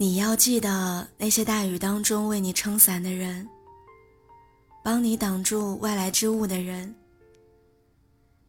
[0.00, 3.46] 你要记得那些大雨当中为你撑伞的人，
[4.82, 6.94] 帮你挡住外来之物的人，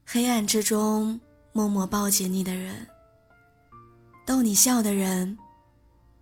[0.06, 1.20] 黑暗之中
[1.52, 2.88] 默默抱紧你的人，
[4.26, 5.38] 逗你笑的人，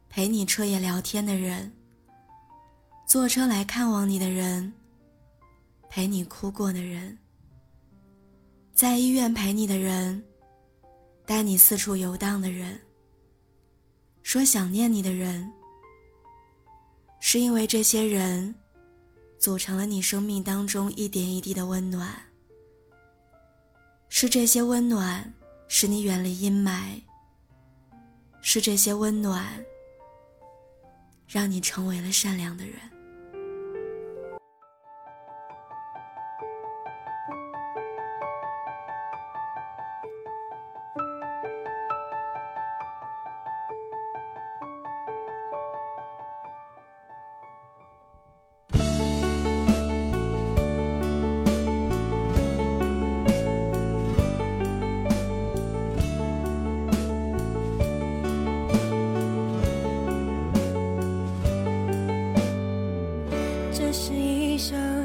[0.09, 1.71] 陪你彻夜聊天的人，
[3.05, 4.73] 坐车来看望你的人，
[5.91, 7.15] 陪你哭过的人，
[8.73, 10.23] 在医院陪你的人，
[11.23, 12.81] 带你四处游荡的人。
[14.29, 15.51] 说想念你的人，
[17.19, 18.53] 是因为这些人
[19.39, 22.13] 组成了你生命当中一点一滴的温暖。
[24.07, 25.33] 是这些温暖
[25.67, 27.01] 使你远离阴霾，
[28.39, 29.43] 是这些温暖
[31.27, 32.75] 让你成为了善良的人。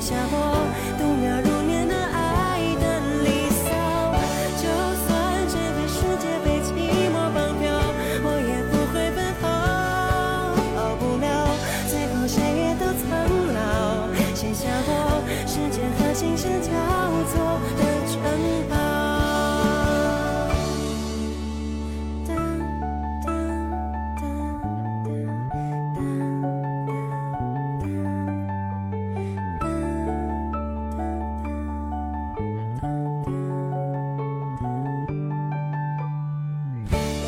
[0.00, 0.53] 下我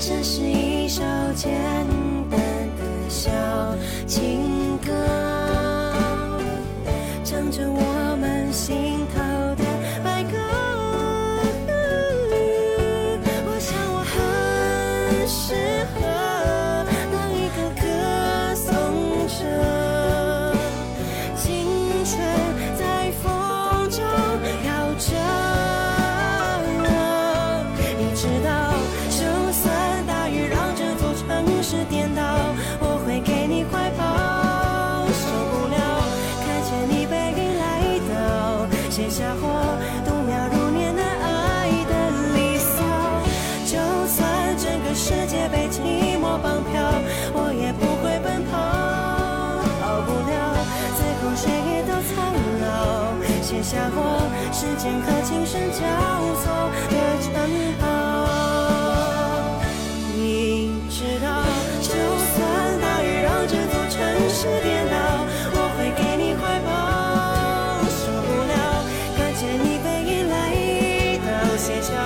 [0.08, 1.02] 这是一首
[1.34, 1.50] 简
[2.30, 2.38] 单
[2.78, 3.28] 的小
[4.06, 4.92] 情歌
[7.24, 8.95] 唱着我们心
[53.66, 53.98] 下过
[54.52, 55.80] 时间和琴声交
[56.36, 57.34] 错的城
[57.80, 57.84] 堡，
[60.14, 61.42] 你知道，
[61.82, 63.98] 就算大雨让这座城
[64.30, 64.94] 市颠倒，
[65.50, 66.70] 我会给你怀抱。
[67.90, 68.54] 受不了
[69.16, 70.32] 看见你背影来
[71.26, 71.26] 到，
[71.56, 72.05] 写下